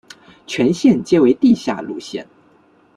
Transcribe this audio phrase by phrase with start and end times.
[0.47, 2.25] 全线皆为地下路线。